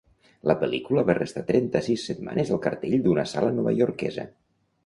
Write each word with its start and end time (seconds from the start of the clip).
La 0.51 0.53
pel·lícula 0.63 1.03
va 1.09 1.15
restar 1.19 1.43
trenta-sis 1.51 2.07
setmanes 2.11 2.53
al 2.57 2.63
cartell 2.65 2.99
d'una 3.05 3.27
sala 3.35 3.53
novaiorquesa. 3.59 4.27